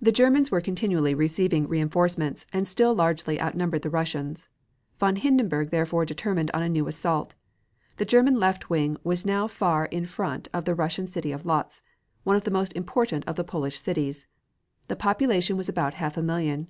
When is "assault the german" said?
6.86-8.38